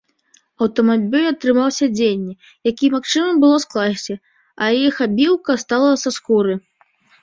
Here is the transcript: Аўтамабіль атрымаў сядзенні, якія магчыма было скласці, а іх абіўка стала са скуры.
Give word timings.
Аўтамабіль 0.65 1.27
атрымаў 1.31 1.67
сядзенні, 1.79 2.33
якія 2.73 2.91
магчыма 2.97 3.29
было 3.47 3.63
скласці, 3.69 4.13
а 4.63 4.75
іх 4.89 5.03
абіўка 5.11 5.51
стала 5.69 5.97
са 6.03 6.09
скуры. 6.21 6.53